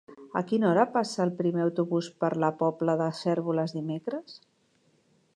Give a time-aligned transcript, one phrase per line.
[0.39, 4.39] A quina hora passa el primer autobús per la Pobla de Cérvoles dimecres?